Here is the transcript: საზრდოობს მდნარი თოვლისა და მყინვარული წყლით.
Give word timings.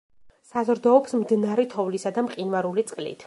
საზრდოობს 0.51 1.13
მდნარი 1.19 1.67
თოვლისა 1.75 2.15
და 2.17 2.25
მყინვარული 2.31 2.89
წყლით. 2.93 3.19